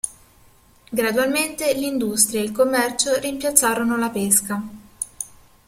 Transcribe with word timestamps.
Gradualmente 0.91 1.71
l'industria 1.75 2.41
e 2.41 2.45
il 2.45 2.51
commercio 2.51 3.19
rimpiazzarono 3.19 3.97
la 3.97 4.09
pesca. 4.09 4.63